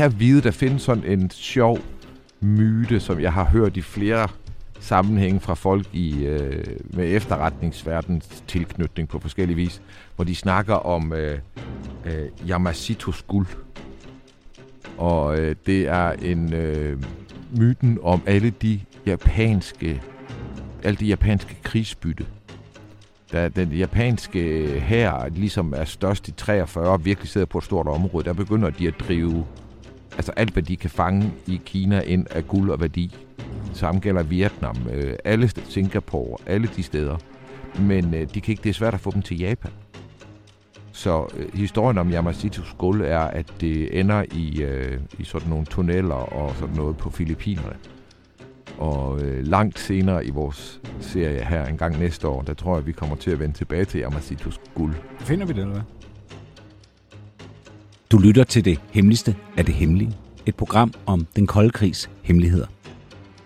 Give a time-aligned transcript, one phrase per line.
[0.00, 1.78] Have skal vide, der findes sådan en sjov
[2.40, 4.28] myte, som jeg har hørt i flere
[4.80, 9.82] sammenhænge fra folk i øh, med efterretningsverdens tilknytning på forskellige vis,
[10.16, 11.38] hvor de snakker om øh,
[12.04, 13.46] øh, Yamasitos guld.
[14.98, 17.02] Og øh, det er en øh,
[17.56, 20.02] myten om alle de japanske
[20.82, 22.26] alle de japanske krigsbytte.
[23.32, 27.86] Da den japanske hær ligesom er størst i 43 og virkelig sidder på et stort
[27.86, 29.46] område, der begynder de at drive
[30.20, 33.16] altså alt, hvad de kan fange i Kina ind af guld og værdi.
[33.72, 37.16] Samme gælder Vietnam, øh, alle Singapore, alle de steder.
[37.78, 39.70] Men øh, de kan ikke, det er svært at få dem til Japan.
[40.92, 45.66] Så øh, historien om Yamasitos guld er, at det ender i, øh, i sådan nogle
[45.66, 47.76] tunneller og sådan noget på Filippinerne.
[48.78, 52.86] Og øh, langt senere i vores serie her, en gang næste år, der tror jeg,
[52.86, 54.94] vi kommer til at vende tilbage til Yamasitos guld.
[55.18, 55.99] Finder vi det, eller hvad?
[58.12, 60.16] Du lytter til det hemmeligste af det hemmelige.
[60.46, 62.66] Et program om den kolde krigs hemmeligheder.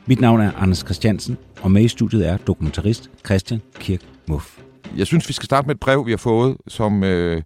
[0.06, 4.58] Mit navn er Anders Christiansen, og med i studiet er dokumentarist Christian Kirk Muff.
[4.96, 7.42] Jeg synes, vi skal starte med et brev, vi har fået, som øh,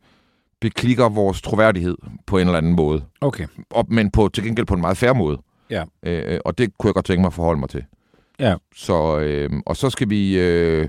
[0.60, 1.96] beklikker vores troværdighed
[2.26, 3.04] på en eller anden måde.
[3.20, 3.46] Okay.
[3.70, 5.38] Og, men på, til gengæld på en meget færre måde.
[5.70, 5.84] Ja.
[6.02, 7.84] Øh, og det kunne jeg godt tænke mig at forholde mig til.
[8.38, 8.54] Ja.
[8.74, 10.38] Så, øh, og så skal vi...
[10.38, 10.88] Øh,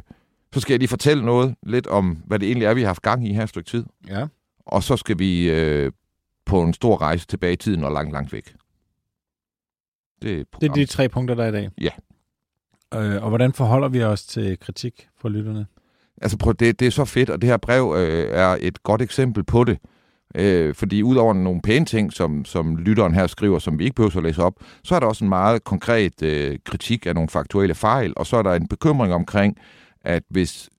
[0.54, 3.02] så skal jeg lige fortælle noget lidt om, hvad det egentlig er, vi har haft
[3.02, 3.86] gang i her et stykke tid.
[4.10, 4.26] Ja.
[4.66, 5.92] Og så skal vi øh,
[6.50, 8.56] på en stor rejse tilbage i tiden og langt, langt væk.
[10.22, 11.70] Det er, Det er de tre punkter, der er i dag.
[11.82, 11.92] Ja.
[12.94, 15.66] Øh, og hvordan forholder vi os til kritik fra lytterne?
[16.22, 19.02] Altså prøv, det, det er så fedt, og det her brev øh, er et godt
[19.02, 19.78] eksempel på det.
[20.36, 24.18] Øh, fordi udover nogle pæne ting, som, som lytteren her skriver, som vi ikke behøver
[24.18, 24.54] at læse op,
[24.84, 28.38] så er der også en meget konkret øh, kritik af nogle faktuelle fejl, og så
[28.38, 29.58] er der en bekymring omkring,
[30.02, 30.70] at hvis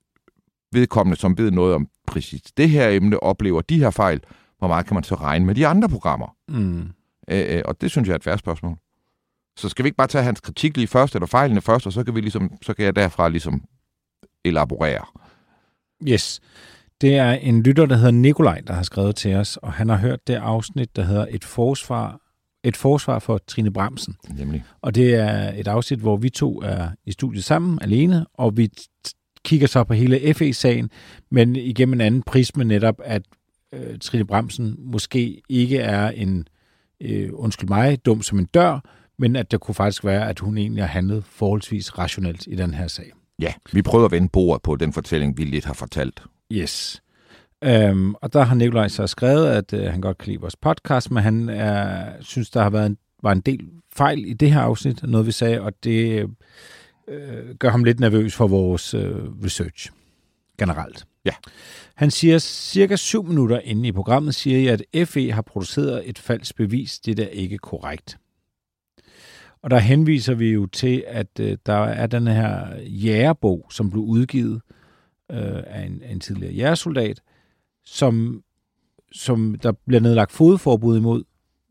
[0.72, 4.20] vedkommende, som ved noget om præcis det her emne, oplever de her fejl,
[4.60, 6.36] hvor meget kan man så regne med de andre programmer?
[6.48, 6.90] Mm.
[7.30, 8.76] Øh, og det synes jeg er et færre spørgsmål.
[9.56, 12.04] Så skal vi ikke bare tage hans kritik lige først, eller fejlene først, og så
[12.04, 13.62] kan, vi ligesom, så kan jeg derfra ligesom
[14.44, 15.04] elaborere.
[16.08, 16.40] Yes.
[17.00, 19.96] Det er en lytter, der hedder Nikolaj, der har skrevet til os, og han har
[19.96, 22.20] hørt det afsnit, der hedder Et forsvar,
[22.64, 24.16] et forsvar for Trine Bramsen.
[24.38, 24.64] Nemlig.
[24.82, 28.70] Og det er et afsnit, hvor vi to er i studiet sammen, alene, og vi
[29.44, 30.90] kigger så på hele FE-sagen,
[31.30, 33.22] men igennem en anden prisme netop, at
[33.72, 36.48] øh, Trine Bramsen måske ikke er en,
[37.00, 38.80] øh, undskyld mig, dum som en dør,
[39.18, 42.74] men at det kunne faktisk være, at hun egentlig har handlet forholdsvis rationelt i den
[42.74, 43.12] her sag.
[43.38, 46.22] Ja, vi prøver at vende bordet på den fortælling, vi lidt har fortalt.
[46.52, 47.02] Yes.
[47.64, 51.10] Øhm, og der har Nikolaj så skrevet, at øh, han godt kan lide vores podcast,
[51.10, 54.60] men han er, synes, der har været en, var en del fejl i det her
[54.60, 56.30] afsnit, noget vi sagde, og det
[57.08, 59.90] øh, gør ham lidt nervøs for vores øh, research
[60.58, 61.06] generelt.
[61.24, 61.32] Ja.
[61.94, 66.18] Han siger, cirka syv minutter inde i programmet, siger jeg, at FE har produceret et
[66.18, 66.98] falsk bevis.
[66.98, 68.18] Det er ikke korrekt.
[69.62, 74.02] Og der henviser vi jo til, at øh, der er den her jægerbog, som blev
[74.02, 74.60] udgivet
[75.30, 77.20] øh, af en, af en tidligere jægersoldat,
[77.84, 78.42] som,
[79.12, 81.24] som der bliver nedlagt fodforbud imod,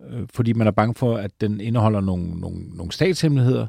[0.10, 3.68] øh, fordi man er bange for, at den indeholder nogle, nogle, nogle statshemmeligheder.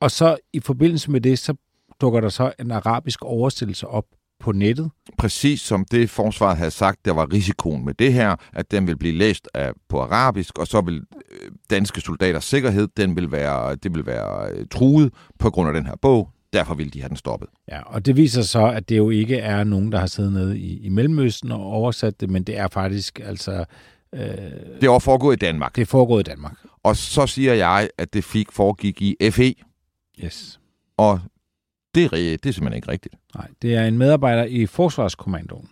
[0.00, 1.54] Og så i forbindelse med det, så
[2.00, 4.06] dukker der så en arabisk oversættelse op
[4.42, 4.90] på nettet.
[5.18, 8.98] Præcis som det forsvaret havde sagt, der var risikoen med det her, at den vil
[8.98, 13.74] blive læst af, på arabisk, og så vil øh, danske soldaters sikkerhed, den vil være,
[13.74, 16.28] det vil være øh, truet på grund af den her bog.
[16.52, 17.48] Derfor vil de have den stoppet.
[17.68, 20.58] Ja, og det viser så, at det jo ikke er nogen, der har siddet nede
[20.58, 23.64] i, i Mellemøsten og oversat det, men det er faktisk altså...
[24.14, 24.20] Øh,
[24.80, 25.76] Det er foregået i Danmark.
[25.76, 26.54] det er foregået i Danmark.
[26.82, 29.54] Og så siger jeg, at det fik foregik i FE,
[30.24, 30.60] Yes.
[30.96, 31.20] og
[31.94, 33.14] det er, det er simpelthen ikke rigtigt.
[33.34, 35.68] Nej, det er en medarbejder i Forsvarskommandoen.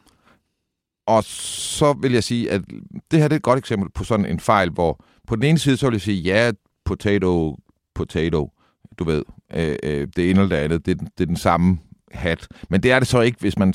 [1.06, 2.62] Og så vil jeg sige, at
[3.10, 5.58] det her det er et godt eksempel på sådan en fejl, hvor på den ene
[5.58, 6.52] side, så vil jeg sige, ja,
[6.84, 7.56] potato,
[7.94, 8.50] potato,
[8.98, 9.22] du ved,
[9.54, 11.78] øh, øh, det ene eller det andet, det, den- det er den samme
[12.12, 12.48] hat.
[12.68, 13.74] Men det er det så ikke, hvis man...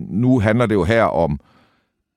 [0.00, 1.40] Nu handler det jo her om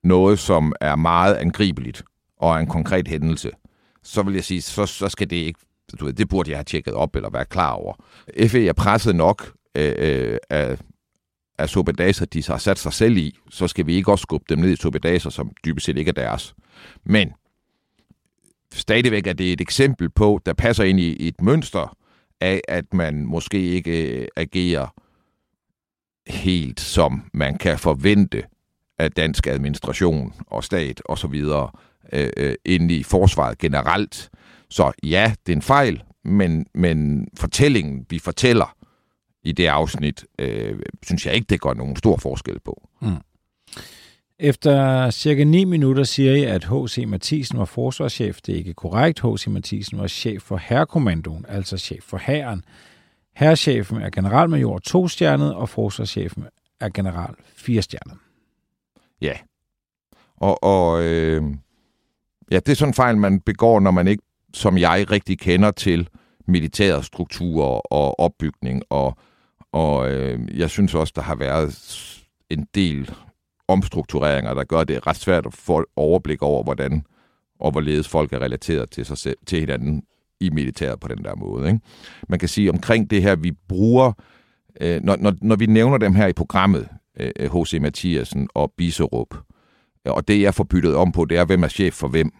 [0.04, 2.02] noget, som er meget angribeligt,
[2.36, 3.50] og er en konkret hændelse.
[4.02, 5.60] Så vil jeg sige, så, så skal det ikke...
[6.00, 7.94] Du ved, det burde jeg have tjekket op, eller være klar over.
[8.48, 10.78] FE er presset nok Øh, øh, af,
[11.58, 14.58] af sobedaser, de har sat sig selv i, så skal vi ikke også skubbe dem
[14.58, 16.54] ned i sobedaser, som dybest set ikke er deres.
[17.04, 17.32] Men
[18.72, 21.96] stadigvæk er det et eksempel på, der passer ind i et mønster
[22.40, 24.86] af, at man måske ikke øh, agerer
[26.26, 28.42] helt som man kan forvente
[28.98, 31.70] af dansk administration og stat og så videre
[32.12, 34.30] øh, øh, ind i forsvaret generelt.
[34.68, 38.76] Så ja, det er en fejl, men, men fortællingen, vi fortæller
[39.42, 42.88] i det afsnit, øh, synes jeg ikke, det gør nogen stor forskel på.
[43.00, 43.16] Mm.
[44.38, 47.04] Efter cirka 9 minutter siger jeg, at H.C.
[47.08, 48.40] Mathisen var forsvarschef.
[48.40, 49.20] Det er ikke korrekt.
[49.20, 49.46] H.C.
[49.46, 52.64] Mathisen var chef for herrekommandoen, altså chef for hæren.
[53.36, 56.44] Herrechefen er generalmajor 2 stjernet, og forsvarschefen
[56.80, 58.16] er general 4 stjernet.
[59.20, 59.32] Ja.
[60.36, 61.42] Og, og øh,
[62.50, 64.22] ja, det er sådan en fejl, man begår, når man ikke,
[64.54, 66.08] som jeg, rigtig kender til
[66.50, 68.82] militære strukturer og opbygning.
[68.90, 69.16] Og,
[69.72, 71.78] og øh, jeg synes også, der har været
[72.50, 73.10] en del
[73.68, 77.04] omstruktureringer, der gør det ret svært at få overblik over, hvordan
[77.60, 80.02] og hvorledes folk er relateret til sig selv, til hinanden
[80.40, 81.66] i militæret på den der måde.
[81.66, 81.80] Ikke?
[82.28, 84.12] Man kan sige omkring det her, vi bruger,
[84.80, 86.88] øh, når, når, når vi nævner dem her i programmet,
[87.40, 87.74] H.C.
[87.74, 89.34] Øh, Mathiasen og Biserup,
[90.04, 92.32] og det jeg får byttet om på, det er, hvem er chef for hvem.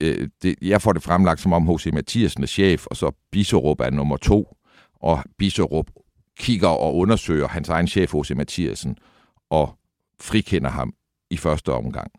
[0.00, 1.86] Øh, det, jeg får det fremlagt som om H.C.
[1.92, 4.56] Mathiasen er chef, og så Biserup er nummer to,
[4.94, 5.90] og Biserup
[6.36, 8.30] kigger og undersøger hans egen chef, H.C.
[8.30, 8.96] Mathiasen,
[9.50, 9.78] og
[10.20, 10.94] frikender ham
[11.30, 12.10] i første omgang.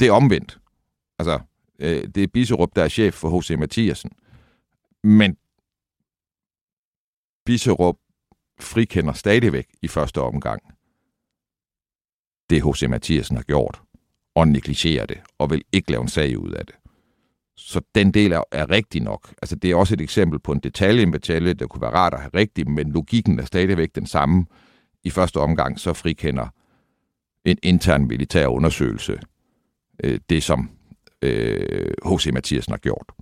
[0.00, 0.58] Det er omvendt.
[1.18, 1.40] Altså,
[1.78, 3.50] øh, det er Biserup, der er chef for H.C.
[3.50, 4.10] Mathiasen.
[5.04, 5.36] Men
[7.46, 7.96] Biserup
[8.60, 10.62] frikender stadigvæk i første omgang
[12.50, 12.82] det H.C.
[12.88, 13.82] Mathiasen har gjort,
[14.36, 16.74] og negligerer det, og vil ikke lave en sag ud af det.
[17.56, 19.34] Så den del er, er rigtig nok.
[19.42, 22.14] Altså, det er også et eksempel på en detalje, en detalje, der kunne være rart
[22.14, 24.46] at have rigtig, men logikken er stadigvæk den samme.
[25.04, 26.48] I første omgang så frikender
[27.44, 29.18] en intern militær undersøgelse
[30.04, 30.70] øh, det, som
[32.06, 32.26] H.C.
[32.26, 33.12] Øh, Mathiasen har gjort.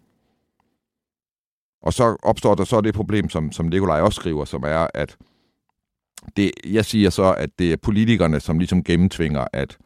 [1.83, 5.17] Og så opstår der så det problem, som, som Nikolaj også skriver, som er, at
[6.37, 9.79] det, jeg siger så, at det er politikerne, som ligesom gennemtvinger, at,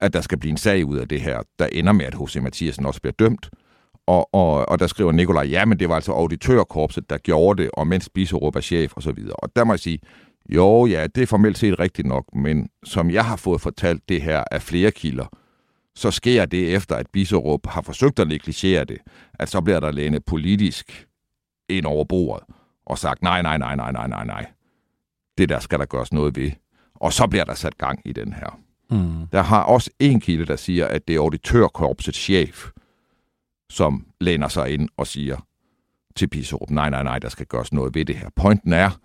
[0.00, 2.36] at der skal blive en sag ud af det her, der ender med, at H.C.
[2.36, 3.50] Mathiasen også bliver dømt.
[4.06, 7.70] Og, og, og der skriver Nikolaj, ja, men det var altså auditørkorpset, der gjorde det,
[7.72, 9.36] og mens Biserup er chef og så videre.
[9.36, 9.98] Og der må jeg sige,
[10.48, 14.22] jo, ja, det er formelt set rigtigt nok, men som jeg har fået fortalt det
[14.22, 15.26] her af flere kilder,
[15.96, 18.98] så sker det efter, at Biserup har forsøgt at negligere det,
[19.34, 21.06] at så bliver der lænet politisk
[21.68, 22.44] ind over bordet
[22.86, 24.46] og sagt, nej, nej, nej, nej, nej, nej, nej.
[25.38, 26.50] Det der skal der gøres noget ved.
[26.94, 28.58] Og så bliver der sat gang i den her.
[28.90, 29.26] Mm.
[29.32, 32.70] Der har også en kilde, der siger, at det er auditørkorpsets chef,
[33.70, 35.46] som læner sig ind og siger
[36.16, 38.30] til Biserup, nej, nej, nej, der skal gøres noget ved det her.
[38.36, 39.00] Pointen er,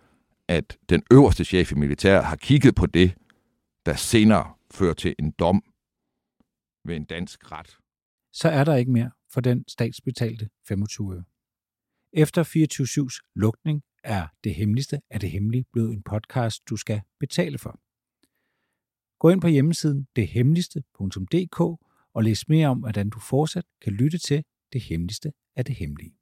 [0.48, 3.14] at den øverste chef i militæret har kigget på det,
[3.86, 5.64] der senere fører til en dom
[6.86, 7.78] ved en dansk ret.
[8.34, 11.24] Så er der ikke mere for den statsbetalte 25 øre.
[12.14, 17.58] Efter 24-7's lukning er det hemmeligste af det hemmelige blevet en podcast, du skal betale
[17.58, 17.80] for.
[19.20, 21.60] Gå ind på hjemmesiden dethemmeligste.dk
[22.14, 24.44] og læs mere om, hvordan du fortsat kan lytte til
[24.74, 26.19] det hemmeligste af det hemmelige.